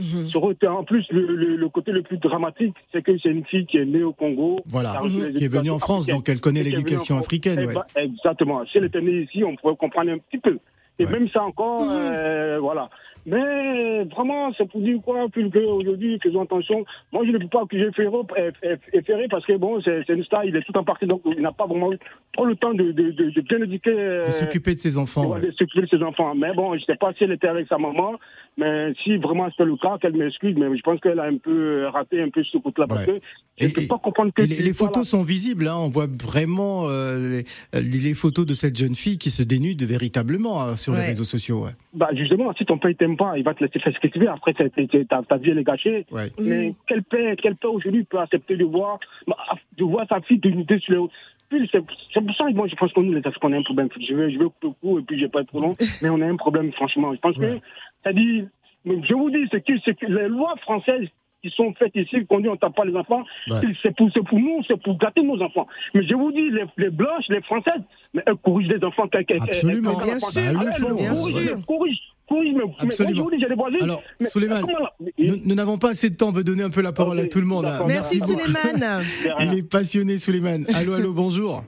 Mhm. 0.00 0.28
Sur- 0.28 0.42
En 0.68 0.84
plus, 0.84 1.04
le, 1.10 1.24
le, 1.36 1.56
le 1.56 1.68
côté 1.68 1.92
le 1.92 2.02
plus 2.02 2.16
dramatique, 2.18 2.74
c'est 2.92 3.02
que 3.02 3.16
c'est 3.18 3.28
une 3.28 3.44
fille 3.44 3.64
qui 3.66 3.76
est 3.78 3.84
née 3.84 4.02
au 4.02 4.12
Congo. 4.12 4.60
Voilà. 4.66 5.00
qui 5.02 5.44
est 5.44 5.48
venue 5.48 5.70
éducations 5.70 5.74
en 5.74 5.78
France, 5.78 6.06
donc 6.06 6.28
elle 6.28 6.40
connaît 6.40 6.62
venue 6.62 6.70
l'éducation 6.72 7.18
africaine. 7.18 7.58
Eh 7.62 7.66
ouais. 7.66 7.74
ben, 7.94 8.10
exactement. 8.12 8.64
Si 8.66 8.78
elle 8.78 8.84
était 8.86 9.00
née 9.00 9.22
ici, 9.22 9.44
on 9.44 9.54
pourrait 9.56 9.76
comprendre 9.76 10.10
un 10.10 10.18
petit 10.18 10.38
peu. 10.38 10.58
Et 10.98 11.06
Ouais. 11.06 11.12
même 11.12 11.28
ça 11.28 11.42
encore, 11.42 11.86
euh, 11.90 12.58
voilà. 12.60 12.88
Mais 13.26 14.04
vraiment, 14.04 14.52
c'est 14.56 14.68
pour 14.68 14.82
dire 14.82 14.98
quoi, 15.02 15.26
Phil, 15.32 15.50
qu'aujourd'hui, 15.50 16.18
faisons 16.22 16.42
attention. 16.42 16.84
Moi, 17.10 17.22
je 17.26 17.30
ne 17.32 17.38
peux 17.38 17.48
pas 17.48 17.62
accuser 17.62 17.90
Ferro, 17.96 18.26
euh, 18.38 18.50
euh, 18.66 18.76
Ferré 19.06 19.28
parce 19.30 19.46
que 19.46 19.56
bon, 19.56 19.80
c'est 19.82 20.06
une 20.10 20.22
star, 20.24 20.44
il 20.44 20.54
est 20.54 20.60
tout 20.60 20.76
en 20.76 20.84
partie, 20.84 21.06
donc 21.06 21.22
il 21.24 21.40
n'a 21.40 21.50
pas 21.52 21.66
vraiment 21.66 21.90
eu 21.90 21.98
trop 22.34 22.44
le 22.44 22.54
temps 22.54 22.74
de, 22.74 22.92
de, 22.92 23.12
de, 23.12 23.30
de 23.30 23.40
bien 23.40 23.62
éduquer. 23.62 23.94
euh, 23.96 24.26
De 24.26 24.30
s'occuper 24.32 24.74
de 24.74 24.78
ses 24.78 24.98
enfants. 24.98 25.24
ouais, 25.26 25.40
ouais. 25.40 25.46
de 25.46 25.52
s'occuper 25.52 25.86
de 25.86 25.88
ses 25.88 26.02
enfants. 26.02 26.34
Mais 26.34 26.52
bon, 26.52 26.74
je 26.74 26.80
ne 26.80 26.84
sais 26.84 26.96
pas 26.96 27.14
si 27.14 27.24
elle 27.24 27.32
était 27.32 27.48
avec 27.48 27.66
sa 27.68 27.78
maman, 27.78 28.12
mais 28.58 28.92
si 29.02 29.16
vraiment 29.16 29.48
c'était 29.50 29.64
le 29.64 29.76
cas, 29.76 29.96
qu'elle 29.98 30.12
m'excuse, 30.12 30.54
mais 30.58 30.76
je 30.76 30.82
pense 30.82 31.00
qu'elle 31.00 31.18
a 31.18 31.24
un 31.24 31.38
peu 31.38 31.86
raté 31.86 32.20
un 32.20 32.28
peu 32.28 32.44
ce 32.44 32.58
côté-là 32.58 32.86
parce 32.86 33.06
que 33.06 33.20
je 33.58 33.68
ne 33.68 33.72
peux 33.72 33.86
pas 33.86 33.98
comprendre 33.98 34.32
que. 34.34 34.42
Les, 34.42 34.72
photos 34.74 35.08
sont 35.08 35.22
visibles, 35.22 35.66
hein, 35.66 35.76
on 35.78 35.88
voit 35.88 36.08
vraiment 36.22 36.88
euh, 36.90 37.42
les, 37.72 37.80
les 37.80 38.12
photos 38.14 38.44
de 38.44 38.52
cette 38.52 38.76
jeune 38.76 38.94
fille 38.96 39.16
qui 39.16 39.30
se 39.30 39.42
dénude 39.42 39.82
véritablement 39.84 40.60
hein, 40.60 40.76
sur 40.84 40.92
les 40.94 41.00
réseaux 41.06 41.24
sociaux. 41.24 41.64
Ouais. 41.64 41.70
Bah, 41.92 42.08
justement, 42.14 42.52
si 42.54 42.64
ton 42.64 42.78
père 42.78 42.90
ne 42.90 42.94
t'aime 42.94 43.16
pas, 43.16 43.36
il 43.36 43.42
va 43.44 43.54
te 43.54 43.64
laisser 43.64 43.78
faire 43.80 43.92
ce 43.92 43.98
que 44.00 44.08
tu 44.08 44.18
veux. 44.18 44.28
Après, 44.28 44.52
t'as- 44.54 44.68
t'as- 44.68 45.04
ta, 45.04 45.22
ta 45.22 45.36
vie, 45.36 45.50
elle 45.50 45.58
est 45.58 45.64
gâchée. 45.64 46.06
Ouais. 46.10 46.30
Mais 46.40 46.74
quel 46.86 47.02
père, 47.02 47.34
quel 47.42 47.56
père 47.56 47.72
aujourd'hui 47.72 48.04
peut 48.04 48.18
accepter 48.18 48.56
de 48.56 48.64
voir, 48.64 48.98
bah, 49.26 49.36
de 49.76 49.84
voir 49.84 50.06
sa 50.08 50.20
fille 50.20 50.38
dénudée 50.38 50.78
sur 50.80 50.92
les. 51.02 51.08
Puis 51.50 51.68
C'est 51.72 51.80
pour 51.80 52.34
ça 52.36 52.44
que 52.50 52.54
moi 52.54 52.66
je 52.68 52.74
pense 52.74 52.92
que 52.92 53.00
nous 53.00 53.12
les 53.12 53.18
Africains 53.26 53.48
on 53.48 53.52
a 53.52 53.58
un 53.58 53.62
problème. 53.62 53.88
Je 54.00 54.14
vais, 54.14 54.30
je 54.32 54.38
vais 54.38 54.44
couper 54.46 54.68
le 54.68 54.72
coup 54.80 54.98
et 54.98 55.02
puis 55.02 55.18
je 55.18 55.24
vais 55.24 55.30
pas 55.30 55.40
être 55.42 55.48
trop 55.48 55.60
long, 55.60 55.74
mais 56.02 56.08
on 56.08 56.20
a 56.20 56.26
un 56.26 56.36
problème 56.36 56.72
franchement. 56.72 57.12
Je 57.14 57.20
pense 57.20 57.36
Ouais. 57.36 57.58
que, 57.58 57.66
c'est-à-dire, 58.02 58.46
je 58.86 59.14
vous 59.14 59.30
dis, 59.30 59.46
c'est 59.52 59.60
que, 59.64 59.72
c'est 59.84 59.94
que 59.98 60.06
les 60.06 60.28
lois 60.28 60.54
françaises 60.62 61.06
qui 61.44 61.54
sont 61.56 61.74
faites 61.78 61.94
ici, 61.94 62.24
qu'on 62.26 62.40
dit 62.40 62.48
on 62.48 62.56
tape 62.56 62.74
pas 62.74 62.84
les 62.86 62.96
enfants, 62.96 63.22
Ouais. 63.50 63.60
c'est 63.82 63.94
pour, 63.94 64.08
c'est 64.14 64.24
pour 64.24 64.38
nous, 64.38 64.62
c'est 64.66 64.80
pour 64.82 64.96
gâter 64.96 65.22
nos 65.22 65.40
enfants. 65.42 65.66
Mais 65.94 66.02
je 66.06 66.14
vous 66.14 66.32
dis, 66.32 66.50
les, 66.50 66.64
les 66.78 66.90
blanches, 66.90 67.24
les 67.28 67.42
françaises, 67.42 67.82
mais 68.14 68.22
elles 68.26 68.36
corrigent 68.36 68.68
les 68.72 68.82
enfants. 68.84 69.06
qu'elles- 69.08 69.26
qu'elles- 69.26 69.42
Absolument. 69.42 69.90
elles- 70.00 70.04
Bien 70.06 70.14
elles- 70.14 70.20
sûr. 70.20 70.40
elles- 70.40 70.46
elles 70.48 70.54
le 70.54 70.66
elles 70.66 70.72
font, 70.72 70.94
bien 70.94 71.10
elles 71.10 71.16
sûr. 71.16 71.66
corrigent, 71.66 72.00
corrigent, 72.28 72.54
mais, 72.56 72.64
mais 72.64 72.74
Absolument. 72.86 73.22
vous 73.24 73.30
dis, 73.30 73.36
j'ai 73.40 73.48
des 73.48 73.54
voisins. 73.54 73.76
Alors, 73.82 74.02
mais- 74.20 74.26
Souleymane, 74.28 74.64
Mais- 75.00 75.12
Nous 75.44 75.54
n'avons 75.54 75.76
pas 75.78 75.90
assez 75.90 76.08
de 76.10 76.16
temps, 76.16 76.28
on 76.28 76.32
veut 76.32 76.44
donner 76.44 76.62
un 76.62 76.70
peu 76.70 76.80
la 76.80 76.92
parole 76.92 77.20
à 77.20 77.26
tout 77.26 77.40
le 77.40 77.46
monde. 77.46 77.66
Merci 77.86 78.20
beaucoup. 78.20 78.40
Suleiman. 78.40 79.00
Il 79.40 79.58
est 79.58 79.70
passionné, 79.70 80.18
Souleymane. 80.18 80.64
Allô, 80.74 80.94
allô, 80.94 81.12
bonjour. 81.12 81.62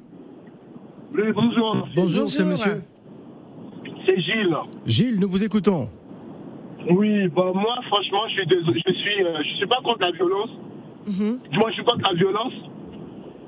Oui, 1.14 1.22
bonjour, 1.34 1.88
Bonjour, 1.94 2.28
c'est 2.30 2.44
monsieur. 2.44 2.82
c'est 4.06 4.20
Gilles. 4.20 4.56
Gilles, 4.86 5.18
nous 5.20 5.28
vous 5.28 5.44
écoutons. 5.44 5.88
Oui, 6.90 7.28
bah 7.28 7.52
moi, 7.54 7.76
franchement, 7.88 8.20
je 8.28 8.34
suis 8.34 8.46
désolé, 8.46 8.80
je 8.86 8.92
suis, 8.92 9.22
euh, 9.24 9.42
je 9.42 9.56
suis 9.56 9.66
pas 9.66 9.80
contre 9.82 10.00
la 10.00 10.12
violence. 10.12 10.50
Mhm. 11.06 11.38
Moi, 11.54 11.70
je 11.70 11.74
suis 11.74 11.84
contre 11.84 12.02
la 12.02 12.14
violence. 12.14 12.52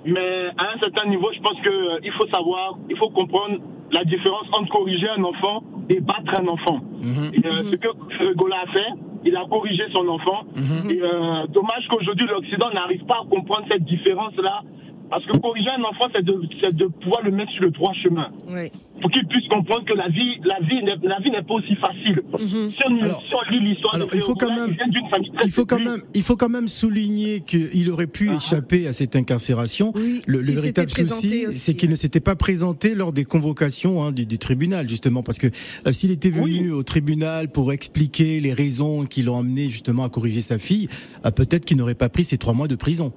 Mais 0.04 0.46
à 0.56 0.74
un 0.74 0.78
certain 0.78 1.08
niveau, 1.08 1.28
je 1.34 1.40
pense 1.40 1.60
que 1.60 1.68
euh, 1.68 1.98
il 2.04 2.12
faut 2.12 2.26
savoir, 2.28 2.78
il 2.88 2.96
faut 2.96 3.10
comprendre 3.10 3.58
la 3.92 4.04
différence 4.04 4.46
entre 4.52 4.70
corriger 4.70 5.08
un 5.16 5.24
enfant 5.24 5.62
et 5.88 6.00
battre 6.00 6.38
un 6.40 6.46
enfant. 6.46 6.80
Mhm. 7.02 7.30
Et, 7.34 7.46
euh, 7.46 7.70
Ce 7.70 7.76
que 7.76 7.88
Fregola 8.16 8.56
a 8.62 8.66
fait, 8.72 8.90
il 9.24 9.36
a 9.36 9.44
corrigé 9.50 9.82
son 9.92 10.06
enfant. 10.08 10.44
Mhm. 10.56 10.90
Et 10.90 11.00
euh, 11.02 11.46
dommage 11.48 11.86
qu'aujourd'hui 11.90 12.26
l'Occident 12.26 12.70
n'arrive 12.72 13.04
pas 13.06 13.20
à 13.22 13.26
comprendre 13.28 13.66
cette 13.68 13.84
différence-là. 13.84 14.62
Parce 15.10 15.24
que 15.24 15.38
corriger 15.38 15.70
un 15.70 15.82
enfant, 15.84 16.06
c'est 16.14 16.22
de, 16.24 16.38
c'est 16.60 16.74
de 16.76 16.86
pouvoir 16.86 17.22
le 17.22 17.30
mettre 17.30 17.50
sur 17.52 17.62
le 17.64 17.70
droit 17.70 17.92
chemin. 17.94 18.28
Oui. 18.46 18.70
Pour 19.00 19.10
qu'ils 19.10 19.26
puissent 19.28 19.48
comprendre 19.48 19.84
que 19.84 19.92
la 19.94 20.08
vie, 20.08 20.40
la 20.44 20.58
vie, 20.66 20.82
n'est- 20.82 21.08
la 21.08 21.20
vie 21.20 21.30
n'est 21.30 21.42
pas 21.42 21.54
aussi 21.54 21.74
facile. 21.76 22.20
Si, 22.38 22.82
on, 22.88 23.02
Alors- 23.02 23.22
si 23.26 23.32
on 23.34 23.50
lit 23.52 23.60
l'histoire 23.68 23.94
alors, 23.94 24.08
de 24.08 24.16
il 24.16 24.22
faut 24.22 24.34
quand 24.34 24.48
même- 24.54 24.70
il 24.70 24.74
vient 24.76 24.88
d'une 24.88 25.06
famille 25.06 25.30
très 25.32 25.46
Il 25.46 25.52
faut 25.52 25.66
quand 25.66 25.78
même, 25.78 26.00
il 26.14 26.22
faut 26.22 26.36
quand 26.36 26.48
même 26.48 26.68
souligner 26.68 27.40
qu'il 27.40 27.90
aurait 27.90 28.06
pu 28.08 28.30
échapper 28.30 28.86
à 28.88 28.92
cette 28.92 29.14
incarcération. 29.16 29.92
Oui, 29.94 30.20
le, 30.26 30.38
véritable 30.40 30.90
souci, 30.90 31.44
aussi, 31.46 31.58
c'est 31.58 31.74
qu'il 31.74 31.88
ouais. 31.88 31.92
ne 31.92 31.96
s'était 31.96 32.20
pas 32.20 32.34
présenté 32.36 32.94
lors 32.94 33.12
des 33.12 33.24
convocations 33.24 34.02
hein, 34.02 34.12
du, 34.12 34.26
du 34.26 34.38
tribunal, 34.38 34.88
justement, 34.88 35.22
parce 35.22 35.38
que 35.38 35.46
euh, 35.46 35.92
s'il 35.92 36.10
était 36.10 36.30
venu 36.30 36.70
au 36.72 36.82
tribunal 36.82 37.50
pour 37.50 37.72
expliquer 37.72 38.40
les 38.40 38.52
raisons 38.52 39.04
qui 39.04 39.22
l'ont 39.22 39.38
amené 39.38 39.64
justement 39.70 40.04
à 40.04 40.08
corriger 40.08 40.40
sa 40.40 40.58
fille, 40.58 40.88
euh, 41.24 41.30
peut-être 41.30 41.64
qu'il 41.64 41.76
n'aurait 41.76 41.94
pas 41.94 42.08
pris 42.08 42.24
ces 42.24 42.38
trois 42.38 42.52
mois 42.54 42.68
de 42.68 42.74
prison. 42.74 43.12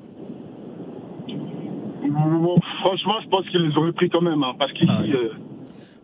Bon, 2.13 2.55
franchement, 2.83 3.13
je 3.23 3.29
pense 3.29 3.47
qu'ils 3.49 3.61
les 3.61 3.75
auraient 3.77 3.93
pris 3.93 4.09
quand 4.09 4.21
même, 4.21 4.43
hein, 4.43 4.53
parce 4.59 4.71
qu'ici, 4.73 4.85
Ah 4.89 5.01
oui. 5.03 5.11
euh, 5.13 5.29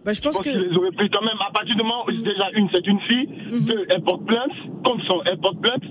Bah, 0.05 0.13
je 0.13 0.17
je 0.17 0.21
pense 0.21 0.37
pense 0.37 0.41
qu'ils 0.43 0.53
que. 0.53 0.69
les 0.69 0.77
auraient 0.77 0.91
pris 0.91 1.09
quand 1.09 1.23
même. 1.23 1.37
À 1.47 1.51
partir 1.51 1.75
du 1.75 1.83
moment 1.83 2.05
où 2.07 2.11
déjà 2.11 2.49
une, 2.53 2.69
c'est 2.73 2.85
une 2.87 2.99
fille, 3.01 3.27
deux, 3.61 3.85
elle 3.89 4.01
porte 4.03 4.25
plainte, 4.25 4.51
comme 4.85 5.01
son, 5.01 5.21
elle 5.29 5.37
porte 5.37 5.59
plainte, 5.61 5.83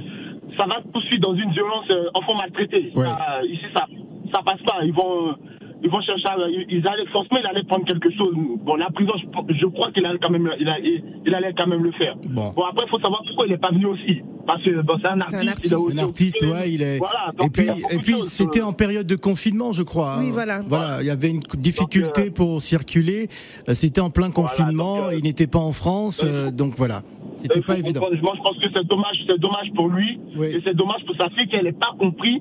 ça 0.59 0.67
va 0.67 0.81
poursuivre 0.93 1.23
dans 1.23 1.35
une 1.35 1.51
violence 1.53 1.85
euh, 1.91 2.09
enfant 2.15 2.35
maltraité. 2.41 2.93
Ouais. 2.95 3.05
Ça, 3.05 3.41
ici, 3.45 3.65
ça, 3.77 3.87
ça 4.35 4.43
passe 4.43 4.63
pas. 4.63 4.85
Ils 4.85 4.93
vont, 4.95 5.37
ils 5.83 5.91
vont 5.91 6.01
chercher, 6.01 6.27
à- 6.29 6.37
ils 6.49 6.83
allaient 6.89 7.07
forcément, 7.13 7.41
il 7.43 7.47
allait 7.51 7.65
prendre 7.65 7.85
quelque 7.85 8.11
chose. 8.17 8.35
Bon, 8.65 8.77
la 8.77 8.91
prison, 8.91 9.13
je, 9.19 9.55
je 9.55 9.67
crois 9.67 9.91
qu'il 9.93 10.07
allait 10.07 10.19
quand 10.19 10.31
même, 10.31 10.51
il, 10.59 10.69
a- 10.69 10.79
il- 10.81 11.03
il 11.27 11.35
allait 11.35 11.53
quand 11.57 11.67
même 11.67 11.83
le 11.83 11.93
faire. 11.93 12.17
Bon. 12.31 12.49
après, 12.51 12.87
il 12.87 12.91
faut 12.91 12.99
savoir 13.01 13.23
pourquoi 13.27 13.47
il 13.47 13.53
n'est 13.53 13.59
pas 13.59 13.71
venu 13.71 13.87
aussi. 13.87 14.23
Parce 14.47 14.63
que 14.63 14.81
bon, 14.83 14.95
c'est 15.01 15.09
un 15.09 15.21
artiste. 15.21 15.43
il 15.43 15.49
est 15.49 15.51
artiste. 15.51 15.75
aussi 15.75 15.99
Un 15.99 16.03
artiste, 16.03 16.43
ouais, 16.47 16.73
il 16.73 16.83
est. 16.83 16.99
Voilà, 16.99 17.33
et 17.45 17.51
puis, 17.51 17.67
il 17.67 17.95
et 17.97 17.99
puis, 17.99 18.21
c'était 18.21 18.61
euh, 18.61 18.67
en 18.67 18.73
période 18.73 19.07
de 19.07 19.17
confinement, 19.17 19.73
je 19.73 19.83
crois. 19.83 20.17
Oui, 20.19 20.27
hein. 20.29 20.33
voilà. 20.33 20.63
Voilà, 20.67 20.99
il 21.01 21.07
y 21.07 21.11
avait 21.11 21.31
une 21.31 21.41
difficulté 21.59 22.29
euh, 22.29 22.31
pour 22.31 22.63
circuler. 22.63 23.29
Euh, 23.69 23.75
C'était 23.75 24.01
en 24.01 24.11
plein 24.11 24.31
Voilà, 24.31 24.49
confinement. 24.49 24.97
donc, 25.03 25.13
euh, 25.13 25.17
il 25.19 25.25
n'était 25.25 25.47
pas 25.49 25.59
en 25.59 25.73
France, 25.73 26.23
euh, 26.25 26.51
donc 26.53 26.75
voilà. 26.77 27.03
C'était 27.35 27.59
il 27.59 27.65
pas 27.65 27.77
évident. 27.77 28.01
Moi, 28.01 28.11
je 28.37 28.43
pense 28.43 28.57
que 28.59 28.67
c'est 28.75 28.87
dommage, 28.87 29.17
c'est 29.27 29.39
dommage 29.39 29.71
pour 29.75 29.89
lui, 29.89 30.19
Oui. 30.39 30.47
et 30.47 30.61
c'est 30.65 30.75
dommage 30.75 31.05
pour 31.07 31.17
sa 31.17 31.29
fille 31.31 31.49
qu'elle 31.49 31.65
n'ait 31.65 31.73
pas 31.73 31.95
compris 31.99 32.41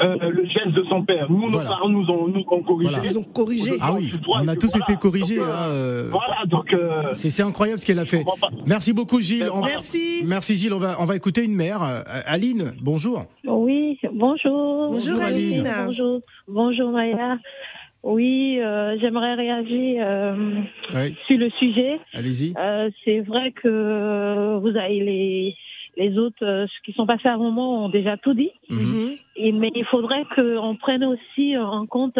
euh, 0.00 0.16
le 0.30 0.44
geste 0.46 0.68
de 0.72 0.84
son 0.88 1.02
père. 1.04 1.30
Nous, 1.30 1.48
Voilà. 1.50 1.64
nos 1.64 1.70
parents 1.74 1.88
nous 1.88 2.06
ont, 2.10 2.26
nous 2.28 2.44
ont 2.50 2.62
corrigé. 2.62 2.90
Voilà. 2.90 3.04
Ils 3.10 3.18
ont 3.18 3.22
corrigé. 3.22 3.72
Ah 3.80 3.92
oui, 3.94 4.12
on 4.28 4.48
a 4.48 4.56
tous 4.56 4.74
été 4.76 4.96
corrigés. 4.96 5.38
hein, 5.40 5.68
euh, 5.68 6.08
Voilà, 6.10 6.44
donc. 6.46 6.72
euh, 6.72 7.12
C'est 7.12 7.30
c'est 7.30 7.42
incroyable 7.42 7.78
ce 7.78 7.86
qu'elle 7.86 7.98
a 7.98 8.04
fait. 8.04 8.24
Merci 8.66 8.92
beaucoup 8.92 9.20
Gilles. 9.20 9.48
On 9.52 9.60
va- 9.60 9.66
Merci. 9.68 10.22
Merci 10.26 10.56
Gilles. 10.56 10.72
On 10.74 10.78
va, 10.78 10.96
on 11.00 11.04
va 11.04 11.16
écouter 11.16 11.44
une 11.44 11.54
mère. 11.54 11.82
Euh, 11.82 12.02
Aline, 12.26 12.72
bonjour. 12.82 13.24
Oui, 13.46 13.98
bonjour. 14.12 14.90
Bonjour, 14.92 15.20
Aline. 15.20 15.68
Bonjour, 15.86 16.20
bonjour 16.48 16.90
Maya. 16.90 17.38
Oui, 18.02 18.58
euh, 18.60 18.96
j'aimerais 19.00 19.34
réagir 19.34 20.02
euh, 20.04 20.60
Oui, 20.94 21.16
sur 21.26 21.38
le 21.38 21.48
sujet. 21.58 21.98
allez-y. 22.12 22.52
Euh, 22.58 22.90
c'est 23.04 23.20
vrai 23.20 23.52
que 23.52 24.58
vous 24.58 24.76
avez 24.76 25.00
les 25.00 25.54
les 25.96 26.18
autres 26.18 26.44
euh, 26.44 26.66
qui 26.84 26.92
sont 26.92 27.06
passés 27.06 27.28
à 27.28 27.34
un 27.34 27.38
moment 27.38 27.84
ont 27.84 27.88
déjà 27.88 28.16
tout 28.16 28.34
dit. 28.34 28.50
Mhm. 28.70 28.78
Mhm. 28.78 29.12
Et, 29.36 29.52
mais 29.52 29.70
il 29.74 29.84
faudrait 29.84 30.24
qu'on 30.34 30.76
prenne 30.76 31.04
aussi 31.04 31.56
en 31.56 31.86
compte 31.86 32.18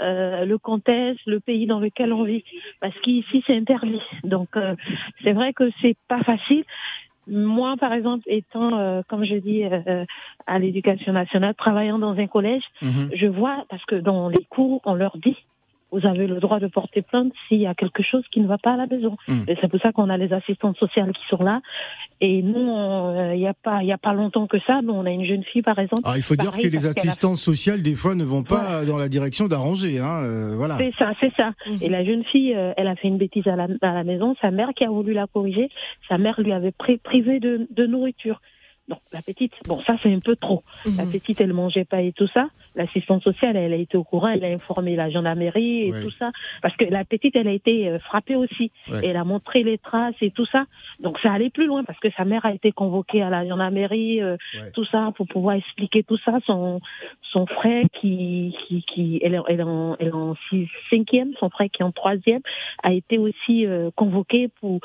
euh, 0.00 0.44
le 0.44 0.58
contexte, 0.58 1.24
le 1.26 1.40
pays 1.40 1.66
dans 1.66 1.78
lequel 1.80 2.12
on 2.12 2.24
vit, 2.24 2.44
parce 2.80 2.98
qu'ici 3.00 3.42
c'est 3.46 3.56
interdit. 3.56 4.00
Donc 4.24 4.56
euh, 4.56 4.74
c'est 5.22 5.32
vrai 5.32 5.52
que 5.52 5.70
c'est 5.80 5.96
pas 6.08 6.22
facile. 6.22 6.64
Moi, 7.26 7.76
par 7.78 7.92
exemple, 7.94 8.22
étant, 8.26 8.76
euh, 8.78 9.00
comme 9.08 9.24
je 9.24 9.36
dis, 9.36 9.64
euh, 9.64 10.04
à 10.46 10.58
l'éducation 10.58 11.12
nationale, 11.14 11.54
travaillant 11.54 11.98
dans 11.98 12.18
un 12.18 12.26
collège, 12.26 12.64
Mhm. 12.82 13.10
je 13.14 13.26
vois, 13.26 13.64
parce 13.70 13.82
que 13.86 13.94
dans 13.96 14.28
les 14.28 14.44
cours, 14.50 14.82
on 14.84 14.92
leur 14.94 15.16
dit, 15.16 15.36
vous 15.94 16.06
avez 16.06 16.26
le 16.26 16.40
droit 16.40 16.58
de 16.60 16.66
porter 16.66 17.02
plainte 17.02 17.32
s'il 17.48 17.60
y 17.60 17.66
a 17.66 17.74
quelque 17.74 18.02
chose 18.02 18.24
qui 18.32 18.40
ne 18.40 18.46
va 18.46 18.58
pas 18.58 18.72
à 18.74 18.76
la 18.76 18.86
maison. 18.86 19.16
Mm. 19.28 19.44
Et 19.48 19.56
c'est 19.60 19.68
pour 19.68 19.80
ça 19.80 19.92
qu'on 19.92 20.10
a 20.10 20.16
les 20.16 20.32
assistantes 20.32 20.76
sociales 20.78 21.12
qui 21.12 21.22
sont 21.30 21.42
là. 21.42 21.60
Et 22.20 22.42
nous, 22.42 22.76
euh, 22.76 23.32
il 23.34 23.40
n'y 23.40 23.46
a 23.48 23.54
pas, 23.54 23.82
il 23.82 23.86
y 23.88 23.92
a 23.92 23.98
pas 23.98 24.12
longtemps 24.12 24.46
que 24.46 24.58
ça, 24.66 24.80
nous, 24.82 24.92
on 24.92 25.04
a 25.06 25.10
une 25.10 25.24
jeune 25.24 25.44
fille, 25.44 25.62
par 25.62 25.78
exemple. 25.78 26.02
Alors, 26.04 26.16
il 26.16 26.22
faut 26.22 26.36
dire 26.36 26.52
que 26.52 26.66
les 26.66 26.86
a- 26.86 26.90
assistantes 26.90 27.36
sociales, 27.36 27.82
des 27.82 27.94
fois, 27.96 28.14
ne 28.14 28.24
vont 28.24 28.42
pas 28.42 28.84
dans 28.84 28.98
la 28.98 29.08
direction 29.08 29.46
d'arranger. 29.48 29.98
Hein, 30.00 30.22
euh, 30.24 30.54
voilà. 30.56 30.76
C'est 30.78 30.92
ça, 30.98 31.12
c'est 31.20 31.32
ça. 31.38 31.50
Mhm. 31.66 31.78
Et 31.82 31.88
la 31.88 32.04
jeune 32.04 32.24
fille, 32.24 32.54
euh, 32.54 32.72
elle 32.76 32.88
a 32.88 32.96
fait 32.96 33.08
une 33.08 33.18
bêtise 33.18 33.46
à 33.46 33.56
la, 33.56 33.66
à 33.82 33.92
la 33.94 34.04
maison. 34.04 34.34
Sa 34.40 34.50
mère 34.50 34.70
qui 34.76 34.84
a 34.84 34.88
voulu 34.90 35.12
la 35.12 35.26
corriger, 35.26 35.68
sa 36.08 36.18
mère 36.18 36.40
lui 36.40 36.52
avait 36.52 36.70
pri- 36.72 36.98
privé 36.98 37.40
de, 37.40 37.66
de 37.70 37.86
nourriture. 37.86 38.40
Donc 38.88 38.98
la 39.14 39.22
petite, 39.22 39.52
bon 39.66 39.80
ça 39.86 39.96
c'est 40.02 40.12
un 40.12 40.18
peu 40.18 40.36
trop. 40.36 40.62
La 40.98 41.04
Mhm. 41.06 41.12
petite 41.12 41.40
elle 41.40 41.54
mangeait 41.54 41.86
pas 41.86 42.02
et 42.02 42.12
tout 42.12 42.28
ça. 42.34 42.48
L'assistante 42.76 43.22
sociale 43.22 43.56
elle 43.56 43.72
a 43.72 43.76
été 43.76 43.96
au 43.96 44.04
courant, 44.04 44.28
elle 44.28 44.44
a 44.44 44.48
informé 44.48 44.96
la 44.96 45.08
gendarmerie 45.10 45.88
et 45.88 45.92
tout 46.02 46.10
ça. 46.18 46.30
Parce 46.62 46.76
que 46.76 46.84
la 46.84 47.04
petite 47.04 47.36
elle 47.36 47.48
a 47.48 47.52
été 47.52 47.88
euh, 47.88 47.98
frappée 48.00 48.36
aussi. 48.36 48.70
Et 49.02 49.06
elle 49.08 49.16
a 49.16 49.24
montré 49.24 49.62
les 49.62 49.78
traces 49.78 50.14
et 50.20 50.30
tout 50.30 50.46
ça. 50.46 50.64
Donc 51.00 51.18
ça 51.20 51.32
allait 51.32 51.50
plus 51.50 51.66
loin 51.66 51.84
parce 51.84 51.98
que 52.00 52.08
sa 52.16 52.24
mère 52.24 52.44
a 52.46 52.52
été 52.52 52.72
convoquée 52.72 53.22
à 53.22 53.30
la 53.30 53.46
gendarmerie, 53.46 54.20
euh, 54.22 54.36
tout 54.74 54.84
ça 54.86 55.12
pour 55.16 55.26
pouvoir 55.26 55.56
expliquer 55.56 56.02
tout 56.02 56.18
ça. 56.24 56.38
Son 56.46 56.80
son 57.32 57.46
frère 57.46 57.84
qui 58.00 58.54
qui 58.66 58.82
qui 58.92 59.20
elle, 59.22 59.34
est- 59.34 59.40
elle 59.48 59.62
en 59.62 59.96
elle 60.00 60.14
en 60.14 60.34
six, 60.48 60.68
cinquième, 60.90 61.32
son 61.40 61.50
frère 61.50 61.68
qui 61.72 61.82
est 61.82 61.84
en 61.84 61.92
troisième 61.92 62.40
a 62.82 62.92
été 62.92 63.18
aussi 63.18 63.66
euh, 63.66 63.90
convoqué 63.94 64.48
pour 64.60 64.80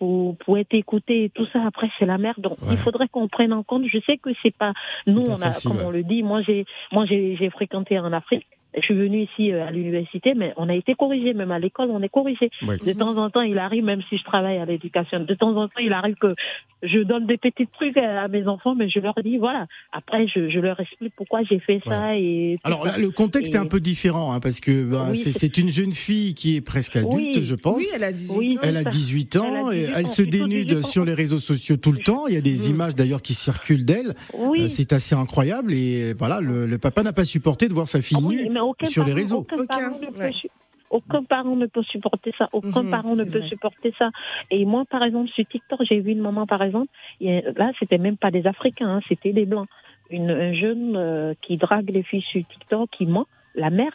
pour, 0.00 0.36
pour 0.38 0.58
être 0.58 0.74
écouté 0.74 1.24
et 1.24 1.30
tout 1.30 1.46
ça. 1.52 1.60
Après, 1.64 1.88
c'est 1.98 2.04
la 2.04 2.18
mère. 2.18 2.34
Donc, 2.38 2.58
Ouais. 2.62 2.72
il 2.72 2.76
faudrait 2.78 3.06
qu'on 3.06 3.28
prenne 3.28 3.52
en 3.52 3.62
compte. 3.62 3.84
Je 3.86 3.98
sais 4.04 4.16
que 4.16 4.30
c'est 4.42 4.54
pas 4.54 4.72
nous, 5.06 5.22
pas 5.22 5.30
on 5.30 5.34
a, 5.36 5.38
facile, 5.38 5.70
comme 5.70 5.78
ouais. 5.80 5.86
on 5.86 5.90
le 5.92 6.02
dit. 6.02 6.24
Moi, 6.24 6.42
j'ai, 6.42 6.64
moi, 6.90 7.06
j'ai, 7.06 7.23
j'ai 7.36 7.50
fréquenté 7.50 7.98
en 7.98 8.12
Afrique. 8.12 8.46
Je 8.76 8.80
suis 8.82 8.94
venue 8.94 9.22
ici 9.22 9.52
euh, 9.52 9.66
à 9.66 9.70
l'université, 9.70 10.34
mais 10.34 10.52
on 10.56 10.68
a 10.68 10.74
été 10.74 10.94
corrigé. 10.94 11.32
Même 11.34 11.50
à 11.52 11.58
l'école, 11.58 11.90
on 11.90 12.02
est 12.02 12.08
corrigé. 12.08 12.50
De 12.84 12.92
temps 12.92 13.16
en 13.16 13.30
temps, 13.30 13.42
il 13.42 13.58
arrive, 13.58 13.84
même 13.84 14.02
si 14.08 14.16
je 14.18 14.24
travaille 14.24 14.58
à 14.58 14.64
l'éducation, 14.64 15.20
de 15.20 15.34
temps 15.34 15.56
en 15.56 15.68
temps, 15.68 15.80
il 15.80 15.92
arrive 15.92 16.16
que 16.16 16.34
je 16.82 16.98
donne 16.98 17.26
des 17.26 17.38
petits 17.38 17.66
trucs 17.68 17.96
à 17.96 18.28
mes 18.28 18.46
enfants, 18.46 18.74
mais 18.74 18.90
je 18.90 18.98
leur 18.98 19.14
dis, 19.24 19.38
voilà. 19.38 19.66
Après, 19.92 20.26
je, 20.26 20.50
je 20.50 20.58
leur 20.58 20.78
explique 20.80 21.14
pourquoi 21.16 21.40
j'ai 21.48 21.58
fait 21.60 21.80
ça 21.86 22.16
et. 22.16 22.56
Alors 22.64 22.84
là, 22.84 22.98
le 22.98 23.10
contexte 23.10 23.54
Et- 23.54 23.56
est 23.56 23.60
un 23.60 23.66
peu 23.66 23.80
différent 23.80 24.32
hein, 24.32 24.40
parce 24.40 24.60
que 24.60 25.10
Oui, 25.10 25.16
c'est 25.16 25.56
une 25.58 25.70
jeune 25.70 25.92
fille 25.94 26.34
qui 26.34 26.56
est 26.56 26.60
presque 26.60 26.96
adulte, 26.96 27.36
Oui. 27.36 27.42
je 27.44 27.54
pense. 27.54 27.76
Oui, 27.78 27.86
elle 27.94 28.04
a 28.04 28.12
18 28.12 28.36
Oui. 28.36 28.56
ans. 28.56 28.60
Elle 28.64 28.76
a 28.76 28.82
ça. 28.82 28.90
18 28.90 29.36
ans 29.36 29.44
Elle 29.46 29.54
a 29.56 29.72
et 29.74 29.80
18 29.86 29.92
elle 29.96 30.04
ans, 30.04 30.08
se 30.08 30.22
dénude 30.22 30.66
18 30.68 30.78
ans. 30.84 30.88
sur 30.88 31.04
les 31.04 31.14
réseaux 31.14 31.38
sociaux 31.38 31.76
tout 31.76 31.92
le 31.92 31.98
temps. 31.98 32.26
Il 32.26 32.34
y 32.34 32.38
a 32.38 32.42
des 32.42 32.58
Mhm. 32.68 32.74
images 32.74 32.94
d'ailleurs 32.94 33.22
qui 33.22 33.34
circulent 33.34 33.84
d'elle. 33.86 34.14
Oui. 34.36 34.62
Euh, 34.64 34.68
C'est 34.68 34.92
assez 34.92 35.14
incroyable 35.14 35.72
et 35.72 36.12
voilà, 36.12 36.40
le, 36.40 36.66
le 36.66 36.78
papa 36.78 37.02
n'a 37.02 37.12
pas 37.12 37.24
supporté 37.24 37.68
de 37.68 37.72
voir 37.72 37.88
sa 37.88 38.02
fille 38.02 38.18
Ah 38.20 38.24
oui, 38.26 38.36
nue 38.44 38.48
mais 38.50 38.60
aucun 38.66 38.86
sur 38.86 39.04
les 39.04 39.10
parent- 39.12 39.16
réseaux. 39.20 39.38
Aucun, 39.38 39.56
Aucun, 39.56 39.66
parent 39.66 39.98
ne 40.00 40.06
peut 40.10 40.18
ouais. 40.18 40.32
su- 40.32 40.48
aucun 40.90 41.24
parent 41.24 41.56
ne 41.56 41.66
peut 41.66 41.82
supporter 41.82 42.32
ça. 42.38 42.48
Aucun 42.52 42.82
Mhm, 42.84 42.90
parent 42.90 43.16
ne 43.16 43.24
peut 43.24 43.38
vrai. 43.38 43.48
supporter 43.48 43.92
ça. 43.98 44.10
Et 44.50 44.64
moi, 44.64 44.84
par 44.88 45.02
exemple, 45.02 45.28
sur 45.30 45.44
TikTok, 45.46 45.80
j'ai 45.88 46.00
vu 46.00 46.12
une 46.12 46.20
maman, 46.20 46.46
par 46.46 46.62
exemple, 46.62 46.88
a- 47.22 47.40
là, 47.56 47.72
c'était 47.78 47.98
même 47.98 48.16
pas 48.16 48.30
des 48.30 48.46
Africains, 48.46 48.88
hein, 48.96 49.00
c'était 49.08 49.32
des 49.32 49.46
Blancs. 49.46 49.68
Une, 50.10 50.30
un 50.30 50.52
jeune 50.52 50.94
euh, 50.96 51.34
qui 51.42 51.56
drague 51.56 51.90
les 51.90 52.02
filles 52.02 52.22
sur 52.22 52.46
TikTok, 52.46 52.90
qui 52.90 53.06
ment. 53.06 53.26
La 53.54 53.70
mère, 53.70 53.92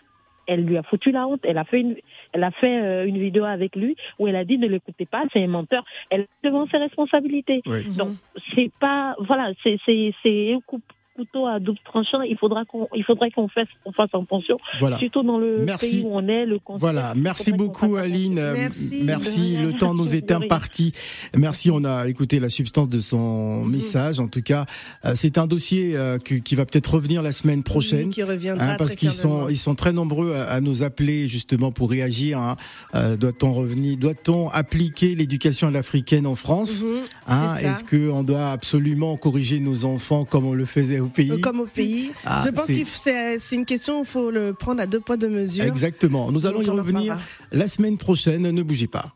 elle 0.48 0.66
lui 0.66 0.76
a 0.78 0.84
foutu 0.84 1.12
la 1.12 1.28
honte. 1.28 1.42
Elle 1.44 1.60
a 1.60 1.64
fait 1.64 1.80
une, 1.82 1.96
elle 2.34 2.44
a 2.44 2.50
fait 2.52 2.82
euh, 2.82 3.06
une 3.06 3.20
vidéo 3.20 3.44
avec 3.46 3.76
lui 3.76 3.96
où 4.18 4.28
elle 4.28 4.36
a 4.36 4.44
dit 4.44 4.58
ne 4.58 4.68
l'écoutez 4.68 5.06
pas, 5.06 5.24
c'est 5.32 5.44
un 5.44 5.48
menteur. 5.48 5.86
Elle 6.10 6.22
est 6.22 6.28
devant 6.44 6.66
ses 6.68 6.78
responsabilités. 6.78 7.62
Ouais. 7.68 7.84
Donc 7.96 8.16
c'est 8.56 8.72
pas 8.80 9.16
voilà, 9.20 9.52
c'est 9.64 9.78
c'est 9.86 10.12
c'est 10.24 10.54
un 10.54 10.60
coup 10.62 10.82
couteau 11.20 11.46
à 11.48 11.60
double 11.60 11.80
tranchant. 11.84 12.22
Il 12.22 12.38
faudra 12.38 12.64
qu'on 12.66 12.88
il 12.96 13.04
faudrait 13.04 13.32
qu'on 13.32 13.48
fasse 13.50 13.68
qu'on 13.84 13.92
fasse 13.92 14.10
attention, 14.14 14.58
Voilà. 14.80 14.98
surtout 15.00 15.24
dans 15.24 15.38
le 15.38 15.64
Merci. 15.66 15.92
pays 15.98 16.04
où 16.06 16.10
on 16.14 16.28
est, 16.28 16.46
le. 16.46 16.60
Voilà, 16.80 17.14
merci 17.16 17.52
beaucoup. 17.52 17.96
Aline. 17.98 18.40
Euh, 18.40 18.54
Merci. 18.56 19.02
Merci. 19.04 19.58
Le 19.58 19.74
temps 19.74 19.94
nous 19.94 20.16
est 20.16 20.32
imparti. 20.32 20.94
Merci, 21.36 21.70
on 21.72 21.84
a 21.84 22.08
écouté 22.08 22.40
la 22.40 22.50
substance 22.50 22.88
de 22.88 23.00
son 23.00 23.64
Mhm. 23.64 23.72
message. 23.72 24.20
En 24.20 24.28
tout 24.28 24.42
cas, 24.42 24.66
euh, 25.06 25.14
c'est 25.16 25.38
un 25.38 25.48
dossier 25.48 25.96
euh, 25.96 26.18
qui 26.20 26.56
va 26.56 26.66
peut-être 26.66 26.94
revenir 26.96 27.22
la 27.22 27.32
semaine 27.32 27.64
prochaine. 27.64 28.08
Oui, 28.08 28.14
qui 28.14 28.24
reviendra 28.24 28.66
Hein, 28.74 28.76
parce 28.78 28.96
qu'ils 28.96 29.12
sont 29.12 29.50
ils 29.50 29.58
sont 29.58 29.76
très 29.76 29.92
nombreux 29.94 30.34
à, 30.34 30.44
à 30.52 30.62
nous 30.62 30.84
appeler 30.84 31.28
justement 31.28 31.72
pour 31.72 31.90
réagir. 31.90 32.38
hein. 32.40 32.56
Euh, 32.96 33.18
doit-on 33.18 33.52
revenir 33.54 33.98
Doit-on 33.98 34.50
appliquer 34.50 35.16
l'éducation 35.16 35.68
à 35.68 35.72
l'africaine 35.72 36.26
en 36.28 36.36
France 36.36 36.84
Mhm. 36.84 37.00
hein? 37.28 37.56
Est-ce 37.62 37.84
qu'on 37.84 38.24
doit 38.24 38.52
absolument 38.52 39.18
corriger 39.18 39.60
nos 39.60 39.86
enfants 39.86 40.24
comme 40.26 40.46
on 40.46 40.54
le 40.54 40.66
faisait 40.66 41.00
au 41.00 41.09
pays 41.10 41.32
Euh, 41.32 41.40
Comme 41.40 41.60
au 41.62 41.66
pays. 41.66 42.12
Ah, 42.26 42.44
Je 42.46 42.50
pense 42.52 42.68
que 42.68 43.38
c'est 43.40 43.56
une 43.56 43.66
question, 43.66 44.02
il 44.04 44.06
faut 44.06 44.32
le 44.32 44.54
prendre 44.54 44.82
à 44.82 44.86
deux 44.86 45.00
poids, 45.00 45.18
deux 45.18 45.30
mesures. 45.30 45.66
Exactement. 45.66 46.32
Nous 46.32 46.46
allons 46.46 46.62
y 46.62 46.70
revenir 46.70 47.20
la 47.52 47.68
semaine 47.68 47.98
prochaine. 47.98 48.50
Ne 48.50 48.64
bougez 48.64 48.88
pas. 48.88 49.14